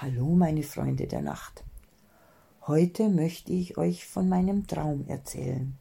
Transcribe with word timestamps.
Hallo, 0.00 0.26
meine 0.36 0.62
Freunde 0.62 1.08
der 1.08 1.22
Nacht. 1.22 1.64
Heute 2.68 3.08
möchte 3.08 3.52
ich 3.52 3.78
euch 3.78 4.06
von 4.06 4.28
meinem 4.28 4.68
Traum 4.68 5.04
erzählen. 5.08 5.76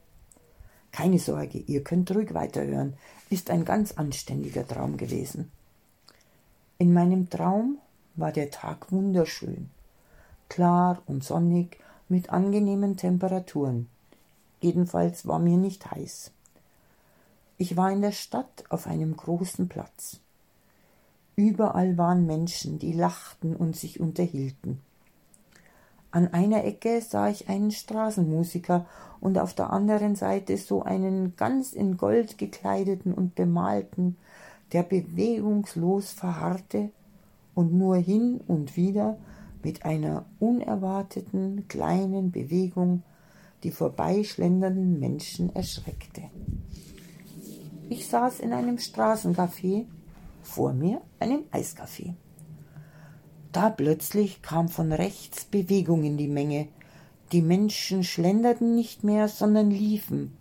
Keine 0.91 1.19
Sorge, 1.19 1.59
ihr 1.59 1.83
könnt 1.83 2.09
ruhig 2.09 2.33
weiterhören, 2.33 2.95
ist 3.29 3.51
ein 3.51 3.63
ganz 3.63 3.91
anständiger 3.91 4.67
Traum 4.67 4.97
gewesen. 4.97 5.51
In 6.79 6.93
meinem 6.93 7.29
Traum 7.29 7.77
war 8.15 8.31
der 8.31 8.49
Tag 8.49 8.91
wunderschön, 8.91 9.69
klar 10.49 10.99
und 11.05 11.23
sonnig 11.23 11.77
mit 12.09 12.31
angenehmen 12.31 12.97
Temperaturen. 12.97 13.87
Jedenfalls 14.61 15.27
war 15.27 15.37
mir 15.37 15.57
nicht 15.57 15.91
heiß. 15.91 16.31
Ich 17.59 17.77
war 17.77 17.91
in 17.91 18.01
der 18.01 18.13
Stadt 18.13 18.63
auf 18.69 18.87
einem 18.87 19.15
großen 19.15 19.69
Platz. 19.69 20.21
Überall 21.39 21.99
waren 21.99 22.25
Menschen, 22.25 22.79
die 22.79 22.93
lachten 22.93 23.55
und 23.55 23.75
sich 23.75 23.99
unterhielten. 23.99 24.81
An 26.09 26.33
einer 26.33 26.63
Ecke 26.63 26.99
sah 26.99 27.29
ich 27.29 27.47
einen 27.47 27.69
Straßenmusiker 27.69 28.87
und 29.19 29.37
auf 29.37 29.53
der 29.53 29.71
anderen 29.71 30.15
Seite 30.15 30.57
so 30.57 30.81
einen 30.81 31.35
ganz 31.35 31.73
in 31.73 31.95
Gold 31.95 32.39
gekleideten 32.39 33.13
und 33.13 33.35
bemalten, 33.35 34.17
der 34.73 34.81
bewegungslos 34.81 36.11
verharrte 36.11 36.89
und 37.53 37.71
nur 37.71 37.97
hin 37.97 38.41
und 38.47 38.75
wieder 38.75 39.19
mit 39.61 39.85
einer 39.85 40.25
unerwarteten 40.39 41.67
kleinen 41.67 42.31
Bewegung 42.31 43.03
die 43.61 43.71
vorbeischlendernden 43.71 44.99
Menschen 44.99 45.55
erschreckte. 45.55 46.23
Ich 47.89 48.07
saß 48.07 48.39
in 48.39 48.53
einem 48.53 48.77
Straßencafé 48.77 49.85
vor 50.47 50.73
mir 50.73 51.01
einem 51.19 51.43
Eiskaffee. 51.51 52.15
Da 53.51 53.69
plötzlich 53.69 54.41
kam 54.41 54.69
von 54.69 54.91
rechts 54.91 55.45
Bewegung 55.45 56.03
in 56.03 56.17
die 56.17 56.27
Menge. 56.27 56.67
Die 57.31 57.41
Menschen 57.41 58.03
schlenderten 58.03 58.73
nicht 58.73 59.03
mehr, 59.03 59.27
sondern 59.27 59.69
liefen. 59.69 60.37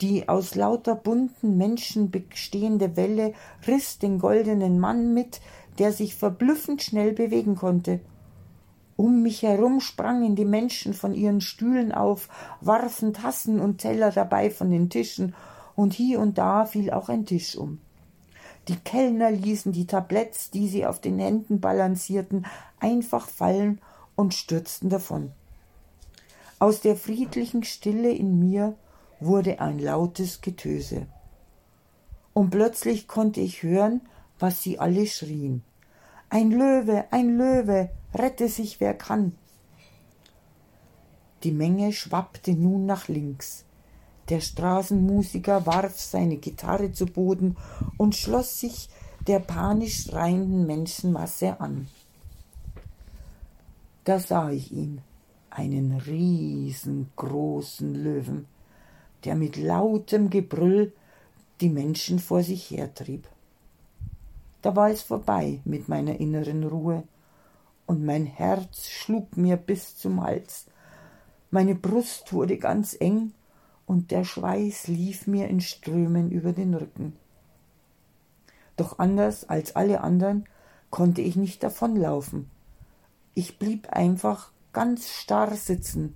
Die 0.00 0.28
aus 0.28 0.54
lauter 0.54 0.96
bunten 0.96 1.56
Menschen 1.56 2.10
bestehende 2.10 2.96
Welle 2.96 3.32
riss 3.66 3.98
den 3.98 4.18
goldenen 4.18 4.80
Mann 4.80 5.14
mit, 5.14 5.40
der 5.78 5.92
sich 5.92 6.14
verblüffend 6.14 6.82
schnell 6.82 7.12
bewegen 7.12 7.54
konnte. 7.54 8.00
Um 8.96 9.22
mich 9.22 9.42
herum 9.42 9.80
sprangen 9.80 10.36
die 10.36 10.44
Menschen 10.44 10.94
von 10.94 11.14
ihren 11.14 11.40
Stühlen 11.40 11.92
auf, 11.92 12.28
warfen 12.60 13.12
Tassen 13.12 13.60
und 13.60 13.78
Teller 13.78 14.10
dabei 14.10 14.50
von 14.50 14.70
den 14.70 14.90
Tischen, 14.90 15.34
und 15.76 15.92
hier 15.92 16.20
und 16.20 16.38
da 16.38 16.66
fiel 16.66 16.90
auch 16.92 17.08
ein 17.08 17.26
Tisch 17.26 17.56
um. 17.56 17.80
Die 18.68 18.76
Kellner 18.76 19.30
ließen 19.30 19.72
die 19.72 19.86
Tabletts, 19.86 20.50
die 20.50 20.68
sie 20.68 20.86
auf 20.86 21.00
den 21.00 21.18
Händen 21.18 21.60
balancierten, 21.60 22.46
einfach 22.80 23.28
fallen 23.28 23.80
und 24.16 24.32
stürzten 24.32 24.88
davon. 24.88 25.32
Aus 26.58 26.80
der 26.80 26.96
friedlichen 26.96 27.64
Stille 27.64 28.10
in 28.10 28.38
mir 28.38 28.74
wurde 29.20 29.60
ein 29.60 29.78
lautes 29.78 30.40
Getöse. 30.40 31.06
Und 32.32 32.50
plötzlich 32.50 33.06
konnte 33.06 33.40
ich 33.40 33.62
hören, 33.62 34.00
was 34.38 34.62
sie 34.62 34.78
alle 34.78 35.06
schrien. 35.06 35.62
Ein 36.30 36.50
Löwe, 36.50 37.04
ein 37.10 37.36
Löwe, 37.36 37.90
rette 38.14 38.48
sich 38.48 38.80
wer 38.80 38.94
kann. 38.94 39.36
Die 41.42 41.52
Menge 41.52 41.92
schwappte 41.92 42.52
nun 42.54 42.86
nach 42.86 43.08
links. 43.08 43.63
Der 44.28 44.40
Straßenmusiker 44.40 45.66
warf 45.66 46.00
seine 46.00 46.38
Gitarre 46.38 46.92
zu 46.92 47.06
Boden 47.06 47.56
und 47.98 48.14
schloss 48.14 48.60
sich 48.60 48.88
der 49.26 49.38
panisch 49.38 50.04
schreienden 50.04 50.66
Menschenmasse 50.66 51.60
an. 51.60 51.88
Da 54.04 54.18
sah 54.18 54.50
ich 54.50 54.72
ihn, 54.72 55.00
einen 55.50 55.92
riesengroßen 55.92 57.94
Löwen, 57.94 58.46
der 59.24 59.34
mit 59.34 59.56
lautem 59.56 60.30
Gebrüll 60.30 60.92
die 61.60 61.70
Menschen 61.70 62.18
vor 62.18 62.42
sich 62.42 62.70
hertrieb. 62.70 63.26
Da 64.62 64.74
war 64.74 64.90
es 64.90 65.02
vorbei 65.02 65.60
mit 65.64 65.88
meiner 65.88 66.18
inneren 66.20 66.64
Ruhe, 66.64 67.04
und 67.86 68.04
mein 68.04 68.24
Herz 68.24 68.88
schlug 68.88 69.36
mir 69.36 69.58
bis 69.58 69.96
zum 69.96 70.22
Hals. 70.22 70.66
Meine 71.50 71.74
Brust 71.74 72.32
wurde 72.32 72.56
ganz 72.56 72.96
eng 72.98 73.32
und 73.86 74.10
der 74.10 74.24
Schweiß 74.24 74.88
lief 74.88 75.26
mir 75.26 75.48
in 75.48 75.60
Strömen 75.60 76.30
über 76.30 76.52
den 76.52 76.74
Rücken. 76.74 77.16
Doch 78.76 78.98
anders 78.98 79.48
als 79.48 79.76
alle 79.76 80.00
anderen 80.00 80.46
konnte 80.90 81.20
ich 81.22 81.36
nicht 81.36 81.62
davonlaufen. 81.62 82.50
Ich 83.34 83.58
blieb 83.58 83.88
einfach 83.90 84.50
ganz 84.72 85.08
starr 85.08 85.54
sitzen, 85.56 86.14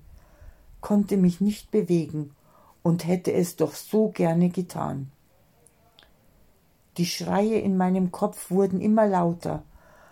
konnte 0.81 1.17
mich 1.17 1.41
nicht 1.41 1.71
bewegen 1.71 2.35
und 2.83 3.07
hätte 3.07 3.33
es 3.33 3.57
doch 3.57 3.75
so 3.75 4.09
gerne 4.09 4.51
getan. 4.51 5.11
Die 6.97 7.07
Schreie 7.07 7.61
in 7.61 7.77
meinem 7.77 8.11
Kopf 8.11 8.51
wurden 8.51 8.81
immer 8.81 9.07
lauter, 9.07 9.63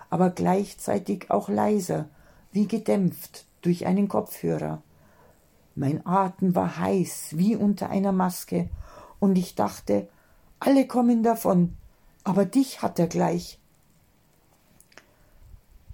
aber 0.08 0.30
gleichzeitig 0.30 1.30
auch 1.30 1.48
leiser, 1.48 2.08
wie 2.52 2.68
gedämpft 2.68 3.44
durch 3.62 3.86
einen 3.86 4.08
Kopfhörer. 4.08 4.82
Mein 5.78 6.06
Atem 6.06 6.54
war 6.54 6.78
heiß 6.78 7.36
wie 7.36 7.54
unter 7.54 7.90
einer 7.90 8.12
Maske, 8.12 8.70
und 9.20 9.36
ich 9.36 9.54
dachte, 9.54 10.08
alle 10.58 10.86
kommen 10.86 11.22
davon, 11.22 11.76
aber 12.24 12.46
dich 12.46 12.80
hat 12.80 12.98
er 12.98 13.06
gleich. 13.06 13.58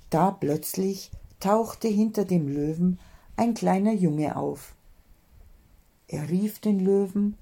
Da 0.08 0.30
plötzlich 0.30 1.10
tauchte 1.40 1.88
hinter 1.88 2.24
dem 2.24 2.46
Löwen 2.48 3.00
ein 3.36 3.54
kleiner 3.54 3.92
Junge 3.92 4.36
auf. 4.36 4.74
Er 6.06 6.28
rief 6.30 6.60
den 6.60 6.78
Löwen, 6.78 7.36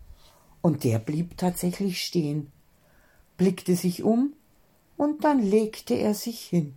und 0.63 0.85
der 0.85 0.99
blieb 0.99 1.37
tatsächlich 1.37 2.03
stehen, 2.03 2.51
blickte 3.37 3.77
sich 3.77 4.03
um, 4.03 4.33
und 4.97 5.25
dann 5.25 5.41
legte 5.41 5.95
er 5.95 6.15
sich 6.15 6.41
hin. 6.41 6.75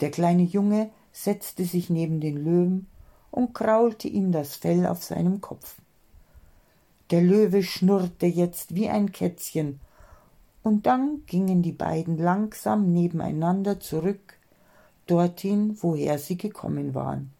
Der 0.00 0.10
kleine 0.10 0.44
Junge 0.44 0.90
setzte 1.12 1.66
sich 1.66 1.90
neben 1.90 2.20
den 2.20 2.42
Löwen 2.42 2.86
und 3.30 3.54
kraulte 3.54 4.08
ihm 4.08 4.32
das 4.32 4.56
Fell 4.56 4.86
auf 4.86 5.04
seinem 5.04 5.40
Kopf. 5.40 5.76
Der 7.10 7.22
Löwe 7.22 7.62
schnurrte 7.62 8.26
jetzt 8.26 8.74
wie 8.74 8.88
ein 8.88 9.12
Kätzchen, 9.12 9.80
und 10.62 10.86
dann 10.86 11.22
gingen 11.26 11.62
die 11.62 11.72
beiden 11.72 12.18
langsam 12.18 12.92
nebeneinander 12.92 13.80
zurück, 13.80 14.34
dorthin, 15.06 15.78
woher 15.80 16.18
sie 16.18 16.36
gekommen 16.36 16.94
waren. 16.94 17.32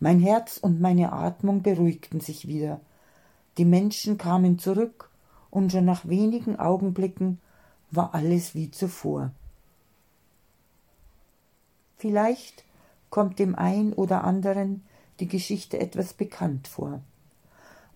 Mein 0.00 0.20
Herz 0.20 0.58
und 0.58 0.80
meine 0.80 1.12
Atmung 1.12 1.62
beruhigten 1.62 2.20
sich 2.20 2.48
wieder. 2.48 2.80
Die 3.56 3.64
Menschen 3.64 4.18
kamen 4.18 4.58
zurück, 4.58 5.08
und 5.50 5.70
schon 5.70 5.84
nach 5.84 6.06
wenigen 6.06 6.58
Augenblicken 6.58 7.38
war 7.92 8.12
alles 8.12 8.56
wie 8.56 8.72
zuvor. 8.72 9.30
Vielleicht 11.96 12.64
kommt 13.14 13.38
dem 13.38 13.54
ein 13.54 13.92
oder 13.92 14.24
anderen 14.24 14.82
die 15.20 15.28
Geschichte 15.28 15.78
etwas 15.78 16.14
bekannt 16.14 16.66
vor. 16.66 17.00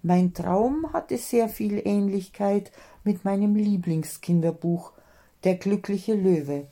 Mein 0.00 0.32
Traum 0.32 0.92
hatte 0.92 1.18
sehr 1.18 1.48
viel 1.48 1.82
Ähnlichkeit 1.84 2.70
mit 3.02 3.24
meinem 3.24 3.56
Lieblingskinderbuch 3.56 4.92
Der 5.42 5.56
glückliche 5.56 6.14
Löwe, 6.14 6.68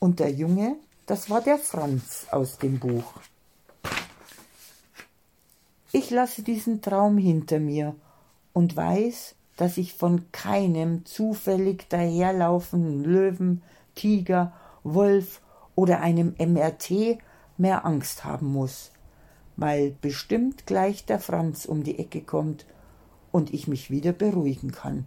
und 0.00 0.18
der 0.18 0.32
Junge, 0.32 0.74
das 1.06 1.30
war 1.30 1.40
der 1.40 1.58
Franz 1.58 2.26
aus 2.32 2.58
dem 2.58 2.80
Buch. 2.80 3.20
Ich 5.92 6.10
lasse 6.10 6.42
diesen 6.42 6.82
Traum 6.82 7.18
hinter 7.18 7.60
mir 7.60 7.94
und 8.52 8.74
weiß, 8.74 9.36
dass 9.56 9.78
ich 9.78 9.94
von 9.94 10.32
keinem 10.32 11.04
zufällig 11.04 11.88
daherlaufenden 11.88 13.04
Löwen, 13.04 13.62
Tiger, 13.94 14.52
Wolf 14.82 15.40
oder 15.76 16.00
einem 16.00 16.34
MRT 16.36 17.20
mehr 17.58 17.84
Angst 17.84 18.24
haben 18.24 18.52
muss, 18.52 18.90
weil 19.56 19.92
bestimmt 20.00 20.66
gleich 20.66 21.04
der 21.04 21.20
Franz 21.20 21.64
um 21.64 21.82
die 21.82 21.98
Ecke 21.98 22.20
kommt 22.20 22.66
und 23.32 23.52
ich 23.52 23.68
mich 23.68 23.90
wieder 23.90 24.12
beruhigen 24.12 24.72
kann. 24.72 25.06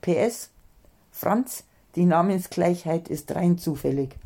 PS 0.00 0.50
Franz, 1.10 1.64
die 1.94 2.04
Namensgleichheit 2.04 3.08
ist 3.08 3.34
rein 3.34 3.58
zufällig, 3.58 4.16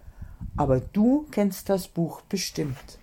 aber 0.56 0.80
du 0.80 1.26
kennst 1.30 1.68
das 1.68 1.88
Buch 1.88 2.20
bestimmt. 2.22 2.99